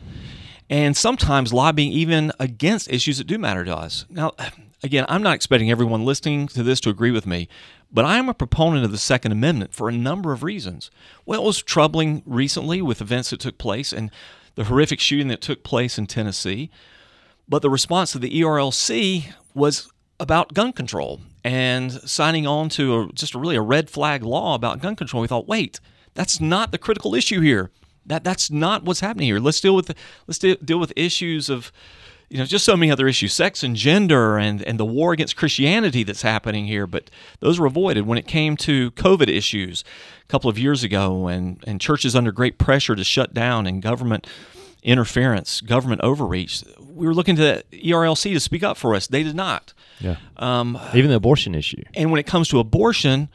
[0.71, 4.07] And sometimes lobbying even against issues that do matter to us.
[4.09, 4.33] Now,
[4.85, 7.49] again, I'm not expecting everyone listening to this to agree with me,
[7.91, 10.91] but I am a proponent of the Second Amendment for a number of reasons.
[11.25, 14.11] Well, it was troubling recently with events that took place and
[14.55, 16.71] the horrific shooting that took place in Tennessee.
[17.49, 23.13] But the response of the ERLC was about gun control and signing on to a,
[23.13, 25.23] just a really a red flag law about gun control.
[25.23, 25.81] We thought, wait,
[26.13, 27.71] that's not the critical issue here.
[28.07, 29.41] That that's not what's happening here.
[29.41, 29.95] Let's deal with
[30.27, 31.73] let's de- deal with issues of
[32.35, 35.37] you know just so many other issues, sex and gender, and and the war against
[35.37, 36.85] Christianity that's happening here.
[36.85, 39.85] But those were avoided when it came to COVID issues
[40.25, 43.81] a couple of years ago, and and churches under great pressure to shut down and
[43.81, 44.27] government
[44.83, 46.65] interference, government overreach.
[46.81, 49.07] We were looking to E ERLC to speak up for us.
[49.07, 49.73] They did not.
[50.01, 50.17] Yeah.
[50.37, 51.85] Um, Even the abortion issue.
[51.95, 53.29] and when it comes to abortion,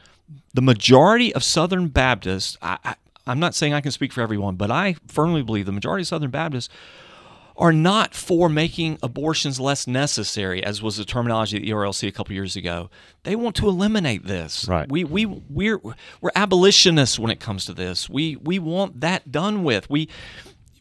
[0.52, 2.94] the majority of Southern Baptists, I, I,
[3.26, 6.08] I'm not saying I can speak for everyone, but I firmly believe the majority of
[6.08, 6.68] Southern Baptists
[7.60, 12.12] are not for making abortions less necessary, as was the terminology at the ERLC a
[12.12, 12.88] couple years ago.
[13.22, 14.66] They want to eliminate this.
[14.66, 14.90] Right.
[14.90, 15.78] We we we're
[16.20, 18.08] we're abolitionists when it comes to this.
[18.08, 19.90] We we want that done with.
[19.90, 20.08] We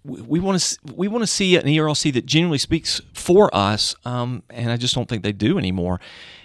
[0.05, 4.43] we want to we want to see an ERLC that genuinely speaks for us, um,
[4.49, 5.99] and I just don't think they do anymore.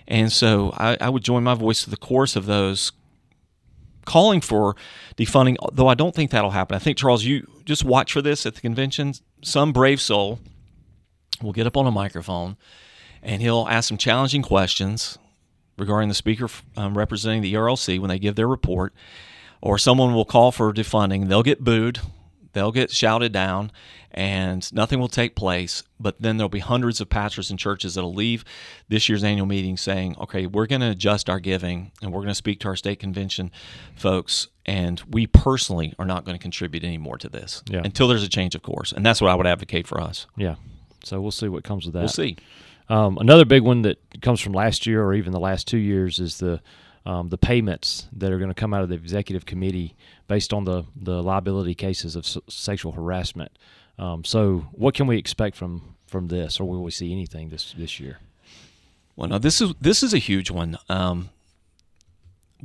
[0.08, 2.92] And so I, I would join my voice to the chorus of those
[4.04, 4.76] calling for
[5.16, 6.74] defunding, though I don't think that'll happen.
[6.74, 9.14] I think, Charles, you just watch for this at the convention.
[9.42, 10.38] Some brave soul
[11.42, 12.56] will get up on a microphone
[13.22, 15.18] and he'll ask some challenging questions
[15.76, 18.94] regarding the speaker um, representing the ERLC when they give their report,
[19.60, 21.28] or someone will call for defunding.
[21.28, 22.00] They'll get booed,
[22.52, 23.72] they'll get shouted down,
[24.14, 25.82] and nothing will take place.
[25.98, 28.44] But then there'll be hundreds of pastors and churches that'll leave
[28.88, 32.28] this year's annual meeting saying, okay, we're going to adjust our giving and we're going
[32.28, 33.50] to speak to our state convention
[33.96, 34.48] folks.
[34.66, 37.82] And we personally are not going to contribute any more to this Yeah.
[37.84, 38.92] until there's a change of course.
[38.92, 40.26] And that's what I would advocate for us.
[40.36, 40.54] Yeah.
[41.04, 42.00] So we'll see what comes with that.
[42.00, 42.36] We'll see.
[42.88, 46.18] Um, another big one that comes from last year or even the last two years
[46.20, 46.60] is the
[47.06, 49.94] um, the payments that are going to come out of the executive committee
[50.26, 53.52] based on the, the liability cases of s- sexual harassment.
[53.98, 57.74] Um, so, what can we expect from from this, or will we see anything this
[57.76, 58.18] this year?
[59.16, 60.78] Well, no, this is this is a huge one.
[60.88, 61.30] Um,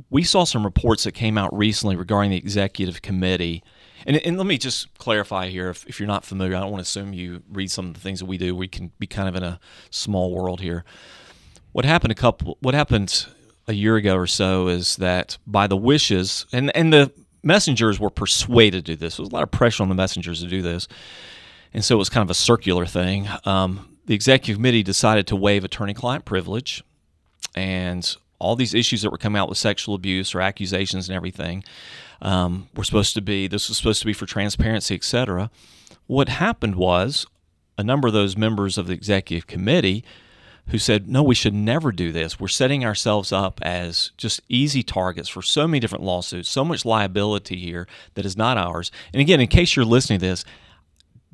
[0.08, 3.62] we saw some reports that came out recently regarding the executive committee.
[4.06, 6.80] And, and let me just clarify here if, if you're not familiar, I don't want
[6.80, 8.56] to assume you read some of the things that we do.
[8.56, 10.84] We can be kind of in a small world here.
[11.72, 13.26] What happened a couple what happened
[13.68, 18.10] a year ago or so is that by the wishes and, and the messengers were
[18.10, 19.16] persuaded to do this.
[19.16, 20.88] There was a lot of pressure on the messengers to do this.
[21.72, 23.28] And so it was kind of a circular thing.
[23.44, 26.82] Um, the executive committee decided to waive attorney client privilege
[27.54, 31.62] and all these issues that were coming out with sexual abuse or accusations and everything
[32.22, 35.50] um, were supposed to be this was supposed to be for transparency etc
[36.06, 37.26] what happened was
[37.78, 40.04] a number of those members of the executive committee
[40.68, 44.82] who said no we should never do this we're setting ourselves up as just easy
[44.82, 49.20] targets for so many different lawsuits so much liability here that is not ours and
[49.20, 50.44] again in case you're listening to this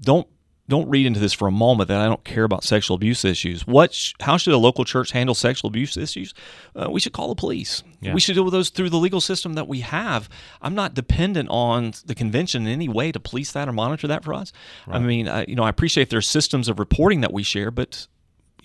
[0.00, 0.26] don't
[0.68, 3.66] don't read into this for a moment that I don't care about sexual abuse issues.
[3.66, 3.94] What?
[3.94, 6.34] Sh- how should a local church handle sexual abuse issues?
[6.74, 7.82] Uh, we should call the police.
[8.00, 8.14] Yeah.
[8.14, 10.28] We should deal with those through the legal system that we have.
[10.60, 14.24] I'm not dependent on the convention in any way to police that or monitor that
[14.24, 14.52] for us.
[14.88, 18.08] I mean, I, you know, I appreciate there's systems of reporting that we share, but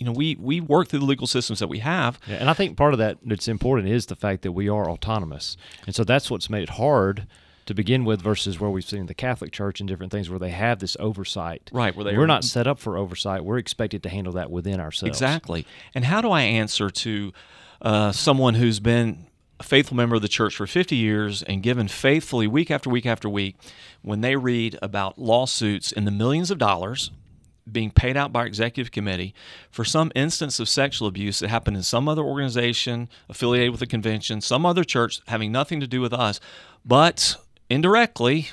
[0.01, 2.19] you know, we we work through the legal systems that we have.
[2.25, 4.89] Yeah, and I think part of that that's important is the fact that we are
[4.89, 7.27] autonomous, and so that's what's made it hard
[7.67, 10.49] to begin with versus where we've seen the Catholic Church and different things where they
[10.49, 11.69] have this oversight.
[11.71, 13.45] Right, where they we're not set up for oversight.
[13.45, 15.15] We're expected to handle that within ourselves.
[15.15, 15.67] Exactly.
[15.93, 17.31] And how do I answer to
[17.83, 19.27] uh, someone who's been
[19.59, 23.05] a faithful member of the church for 50 years and given faithfully week after week
[23.05, 23.55] after week
[24.01, 27.11] when they read about lawsuits in the millions of dollars
[27.69, 29.33] being paid out by our executive committee
[29.69, 33.87] for some instance of sexual abuse that happened in some other organization affiliated with the
[33.87, 36.39] convention, some other church having nothing to do with us,
[36.85, 37.35] but
[37.69, 38.49] indirectly,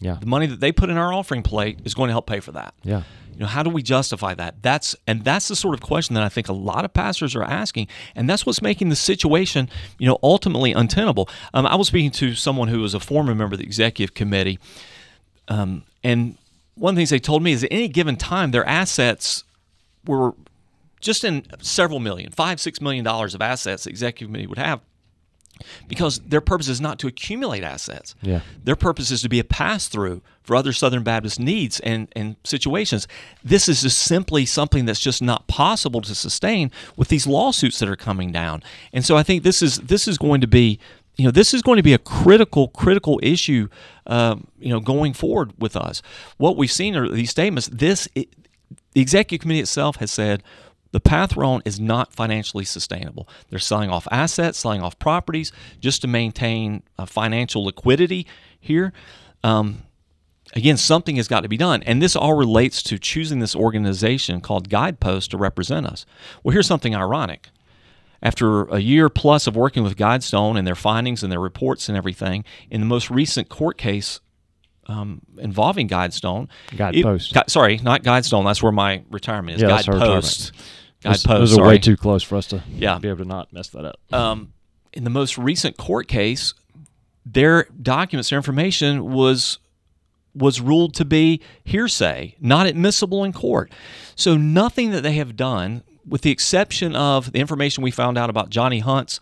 [0.00, 0.16] Yeah.
[0.20, 2.52] the money that they put in our offering plate is going to help pay for
[2.52, 2.72] that.
[2.84, 3.02] Yeah.
[3.32, 4.62] You know, how do we justify that?
[4.62, 7.42] That's and that's the sort of question that I think a lot of pastors are
[7.44, 9.68] asking, and that's what's making the situation,
[9.98, 11.28] you know, ultimately untenable.
[11.54, 14.58] Um, I was speaking to someone who was a former member of the executive committee,
[15.46, 16.36] um, and
[16.78, 19.44] one of the things they told me is at any given time their assets
[20.06, 20.34] were
[21.00, 24.80] just in several million, five, six million dollars of assets the executive committee would have
[25.86, 28.14] because their purpose is not to accumulate assets.
[28.22, 28.40] Yeah.
[28.62, 32.36] Their purpose is to be a pass through for other Southern Baptist needs and, and
[32.44, 33.06] situations.
[33.42, 37.88] This is just simply something that's just not possible to sustain with these lawsuits that
[37.88, 38.62] are coming down.
[38.92, 40.78] And so I think this is this is going to be
[41.18, 43.68] you know this is going to be a critical critical issue
[44.06, 46.00] um, you know going forward with us.
[46.38, 47.68] What we've seen are these statements.
[47.68, 48.28] This it,
[48.92, 50.42] the executive committee itself has said
[50.92, 53.28] the path we're on is not financially sustainable.
[53.50, 58.26] They're selling off assets, selling off properties just to maintain uh, financial liquidity
[58.58, 58.92] here.
[59.44, 59.82] Um,
[60.54, 61.82] again, something has got to be done.
[61.82, 66.06] And this all relates to choosing this organization called Guidepost to represent us.
[66.42, 67.48] Well, here's something ironic.
[68.22, 71.96] After a year plus of working with Guidestone and their findings and their reports and
[71.96, 74.20] everything, in the most recent court case
[74.86, 77.36] um, involving Guidestone, Guidepost.
[77.36, 78.44] it- sorry, not Guidestone.
[78.44, 79.62] That's where my retirement is.
[79.62, 80.52] Yeah, her Guidepost.
[81.02, 81.26] Those, Guidepost.
[81.26, 82.98] those are way too close for us to Yeah.
[82.98, 84.00] be able to not mess that up.
[84.12, 84.52] um,
[84.94, 86.54] in the most recent court case,
[87.26, 89.58] their documents, their information was
[90.34, 93.72] was ruled to be hearsay, not admissible in court.
[94.14, 98.30] So nothing that they have done, with the exception of the information we found out
[98.30, 99.20] about Johnny Hunt's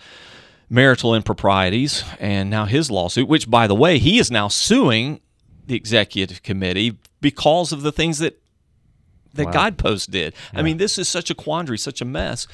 [0.68, 5.20] marital improprieties and now his lawsuit, which by the way, he is now suing
[5.66, 8.40] the executive committee because of the things that
[9.35, 9.53] that Wow.
[9.53, 10.35] Guidepost did.
[10.55, 12.46] I mean, this is such a quandary, such a mess.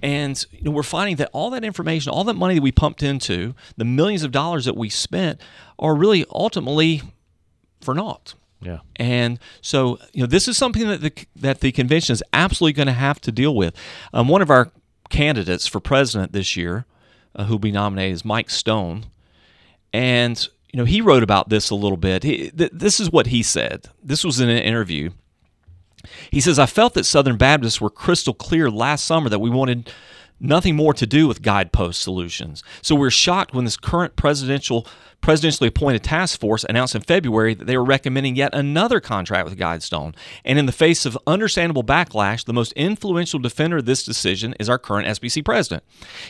[0.00, 3.02] And you know, we're finding that all that information, all that money that we pumped
[3.02, 5.40] into, the millions of dollars that we spent,
[5.80, 7.02] are really ultimately
[7.80, 8.34] for naught.
[8.60, 8.78] Yeah.
[8.96, 12.86] And so, you know, this is something that the that the convention is absolutely going
[12.88, 13.74] to have to deal with.
[14.12, 14.70] Um, one of our
[15.10, 16.84] candidates for president this year,
[17.36, 19.06] uh, who'll be nominated, is Mike Stone,
[19.92, 22.24] and you know he wrote about this a little bit.
[22.24, 23.88] He, th- this is what he said.
[24.02, 25.10] This was in an interview.
[26.30, 29.92] He says, "I felt that Southern Baptists were crystal clear last summer that we wanted."
[30.40, 32.62] Nothing more to do with guidepost solutions.
[32.80, 34.86] So we're shocked when this current presidential
[35.20, 39.58] presidentially appointed task force announced in February that they were recommending yet another contract with
[39.58, 40.14] Guidestone.
[40.44, 44.68] And in the face of understandable backlash, the most influential defender of this decision is
[44.68, 45.82] our current SBC president.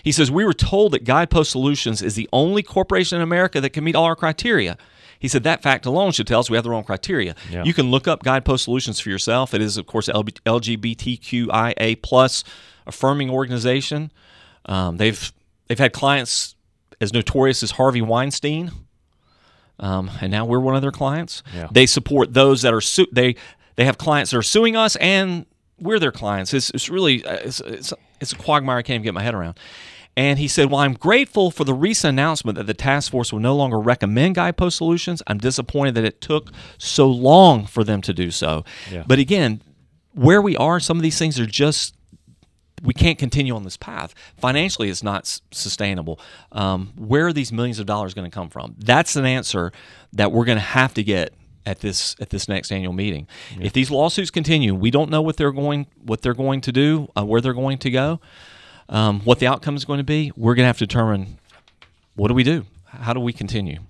[0.03, 3.71] He says, We were told that Guidepost Solutions is the only corporation in America that
[3.71, 4.79] can meet all our criteria.
[5.19, 7.35] He said that fact alone should tell us we have the wrong criteria.
[7.51, 7.65] Yeah.
[7.65, 9.53] You can look up Guidepost Solutions for yourself.
[9.53, 12.45] It is, of course, LGBTQIA plus
[12.87, 14.13] affirming organization.
[14.67, 15.33] Um, they've
[15.67, 16.55] they've had clients
[17.01, 18.71] as notorious as Harvey Weinstein,
[19.81, 21.43] um, and now we're one of their clients.
[21.55, 21.69] Yeah.
[21.71, 23.37] They support those that are su- they
[23.77, 25.47] they have clients that are suing us, and
[25.81, 26.53] we're their clients.
[26.53, 29.35] It's, it's really uh, it's, it's it's a quagmire I can't even get my head
[29.35, 29.59] around.
[30.19, 33.39] And he said, "Well, I'm grateful for the recent announcement that the task force will
[33.39, 35.23] no longer recommend guidepost solutions.
[35.29, 38.65] I'm disappointed that it took so long for them to do so.
[38.91, 39.05] Yeah.
[39.07, 39.63] But again,
[40.15, 41.95] where we are, some of these things are just
[42.83, 44.13] we can't continue on this path.
[44.37, 46.19] Financially, it's not s- sustainable.
[46.51, 48.75] Um, where are these millions of dollars going to come from?
[48.77, 49.71] That's an answer
[50.15, 51.33] that we're going to have to get
[51.65, 53.29] at this at this next annual meeting.
[53.61, 57.09] If these lawsuits continue, we don't know what they're going what they're going to do,
[57.17, 58.21] uh, where they're going to go,
[58.89, 60.33] um, what the outcome is going to be.
[60.37, 61.39] We're going to have to determine
[62.17, 62.65] what do we do.
[62.87, 63.81] How do we continue?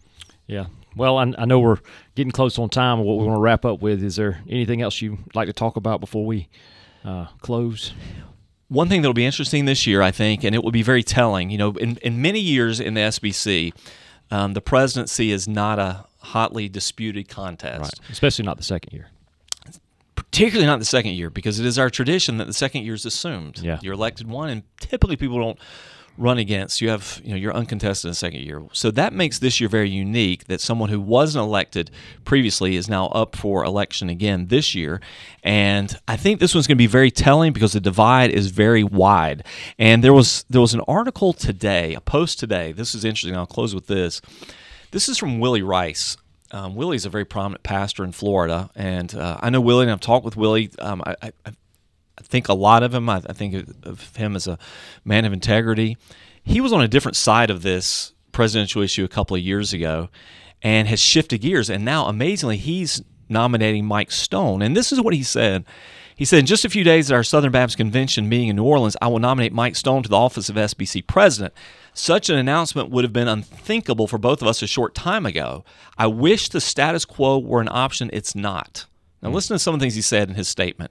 [0.47, 0.67] Yeah.
[0.97, 1.79] Well, I, I know we're
[2.15, 2.99] getting close on time.
[2.99, 5.77] What we want to wrap up with is there anything else you'd like to talk
[5.77, 6.49] about before we
[7.05, 7.93] uh, close?
[8.69, 11.51] One thing that'll be interesting this year, I think, and it will be very telling.
[11.51, 13.73] You know, in, in many years in the SBC,
[14.31, 17.81] um, the presidency is not a hotly disputed contest.
[17.81, 18.11] Right.
[18.11, 19.09] Especially not the second year.
[20.31, 23.07] Particularly not the second year, because it is our tradition that the second year is
[23.07, 23.61] assumed.
[23.61, 23.79] Yeah.
[23.83, 25.59] You're elected one, and typically people don't
[26.19, 26.81] run against.
[26.81, 28.63] You have, you know, you're uncontested in the second year.
[28.73, 31.91] So that makes this year very unique that someone who wasn't elected
[32.25, 35.01] previously is now up for election again this year.
[35.43, 38.85] And I think this one's going to be very telling because the divide is very
[38.85, 39.47] wide.
[39.79, 42.73] And there was there was an article today, a post today.
[42.73, 43.37] This is interesting.
[43.37, 44.21] I'll close with this.
[44.91, 46.17] This is from Willy Rice.
[46.51, 50.01] Um, Willy's a very prominent pastor in Florida, and uh, I know Willy, and I've
[50.01, 50.71] talked with Willy.
[50.79, 53.09] Um, I, I, I think a lot of him.
[53.09, 54.59] I, I think of- of him as a
[55.05, 55.97] man of integrity.
[56.43, 60.09] He was on a different side of this presidential issue a couple of years ago,
[60.63, 61.69] and has shifted gears.
[61.69, 64.63] And now, amazingly, he's nominating Mike Stone.
[64.63, 65.65] And this is what he said.
[66.19, 68.65] He said, in just a few days at our Southern Baptist Convention meeting in New
[68.65, 71.55] Orleans, I will nominate Mike Stone to the office of SBC president.
[71.95, 75.65] Such an announcement would have been unthinkable for both of us a short time ago.
[75.97, 78.11] I wish the status quo were an option.
[78.13, 78.87] It's not.
[79.23, 80.91] Now, listen to some of the things he said in his statement.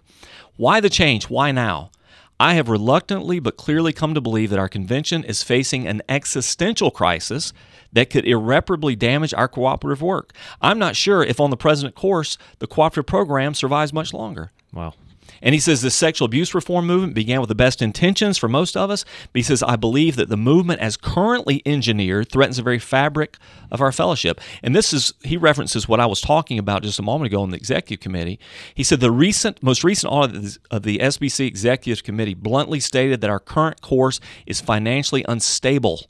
[0.56, 1.26] Why the change?
[1.26, 1.92] Why now?
[2.40, 6.90] I have reluctantly but clearly come to believe that our convention is facing an existential
[6.90, 7.52] crisis
[7.92, 10.32] that could irreparably damage our cooperative work.
[10.62, 14.52] I'm not sure if on the present course the cooperative program survives much longer.
[14.72, 14.94] Wow.
[15.42, 18.76] And he says the sexual abuse reform movement began with the best intentions for most
[18.76, 22.64] of us, but he says, I believe that the movement as currently engineered threatens the
[22.64, 23.38] very fabric
[23.72, 24.40] of our fellowship.
[24.64, 27.52] And this is, he references what I was talking about just a moment ago in
[27.52, 28.40] the executive committee.
[28.74, 33.30] He said the recent, most recent audit of the SBC executive committee bluntly stated that
[33.30, 36.08] our current course is financially unstable.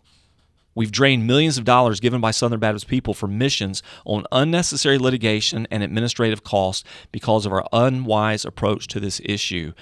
[0.77, 5.67] We've drained millions of dollars given by Southern Baptist people for missions on unnecessary litigation
[5.71, 9.73] and administrative costs because of our unwise approach to this issue.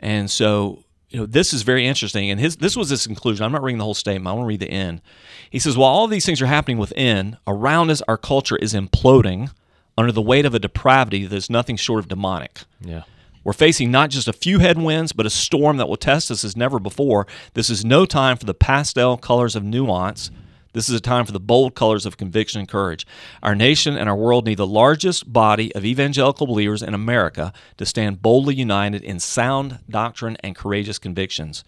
[0.00, 2.30] And so, you know, this is very interesting.
[2.30, 3.44] And his this was his conclusion.
[3.44, 4.26] I'm not reading the whole statement.
[4.26, 5.02] I want to read the end.
[5.50, 9.52] He says, while all these things are happening within, around us, our culture is imploding
[9.96, 12.62] under the weight of a depravity that is nothing short of demonic.
[12.80, 13.04] Yeah.
[13.42, 16.56] We're facing not just a few headwinds, but a storm that will test us as
[16.56, 17.26] never before.
[17.54, 20.30] This is no time for the pastel colors of nuance.
[20.72, 23.06] This is a time for the bold colors of conviction and courage.
[23.42, 27.86] Our nation and our world need the largest body of evangelical believers in America to
[27.86, 31.64] stand boldly united in sound doctrine and courageous convictions.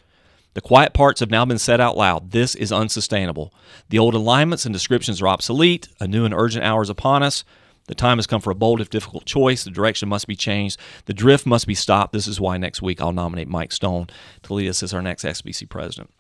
[0.55, 2.31] The quiet parts have now been said out loud.
[2.31, 3.53] This is unsustainable.
[3.89, 5.89] The old alignments and descriptions are obsolete.
[5.99, 7.43] A new and urgent hour is upon us.
[7.87, 9.65] The time has come for a bold, if difficult choice.
[9.65, 10.79] The direction must be changed.
[11.07, 12.13] The drift must be stopped.
[12.13, 14.07] This is why next week I'll nominate Mike Stone
[14.45, 16.11] to lead us as our next SBC president.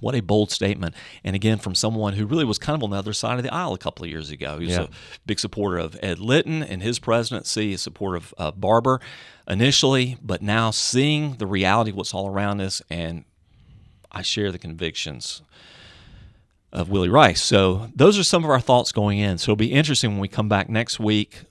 [0.00, 0.94] What a bold statement.
[1.24, 3.52] And again, from someone who really was kind of on the other side of the
[3.52, 4.58] aisle a couple of years ago.
[4.58, 4.82] He was Yeah.
[4.84, 4.88] a
[5.26, 9.00] big supporter of Ed Litton and his presidency, a supporter of uh, Barber
[9.48, 13.24] initially, but now seeing the reality of what's all around us, and
[14.12, 15.42] I share the convictions
[16.76, 17.42] of Willy Rice.
[17.42, 19.38] So those are some of our thoughts going in.
[19.38, 21.42] So it'll be interesting when we come back next week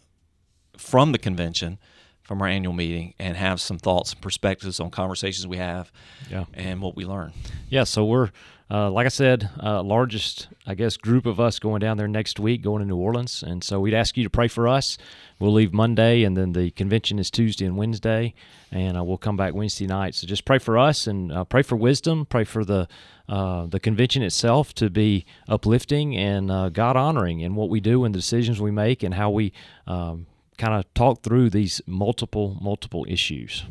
[0.78, 1.80] from the convention,
[2.22, 5.92] from our annual meeting, and have some thoughts and perspectives on conversations we have
[6.30, 6.46] Yeah.
[6.54, 7.34] and what we learn.
[7.70, 8.30] Yeah, so we're
[8.70, 12.40] uh, like I said, uh, largest I guess group of us going down there next
[12.40, 14.98] week, going to New Orleans, and so we'd ask you to pray for us.
[15.40, 18.34] We'll leave Monday, and then the convention is Tuesday and Wednesday,
[18.72, 20.16] and uh, we'll come back Wednesday night.
[20.16, 22.26] So just pray for us and uh, pray for wisdom.
[22.26, 22.88] Pray for the
[23.30, 28.04] uh, the convention itself to be uplifting and uh, God honoring in what we do
[28.04, 29.52] and the decisions we make and how we
[29.88, 33.64] um, kind of talk through these multiple multiple issues.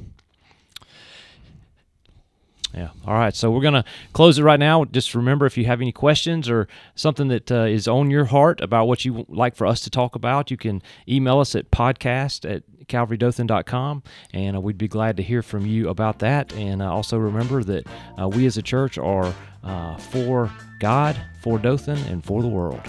[2.75, 2.91] Yeah.
[3.07, 3.35] All right.
[3.35, 4.85] So we're going to close it right now.
[4.85, 6.67] Just remember if you have any questions or
[6.97, 10.17] something that uh, is on your heart about what you like for us to talk
[10.17, 14.03] about, you can email us at podcast at calvarydothan.com
[14.33, 16.53] and uh, we'd be glad to hear from you about that.
[16.55, 17.87] And uh, also remember that
[18.21, 20.51] uh, we as a church are uh, for
[20.81, 22.81] God, for Dothan, and for the world.